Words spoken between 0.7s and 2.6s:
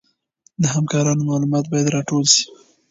همکارانو معلومات باید راټول شي.